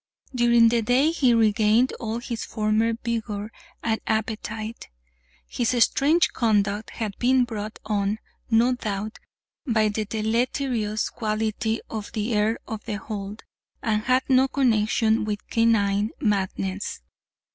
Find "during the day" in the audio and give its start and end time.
0.33-1.11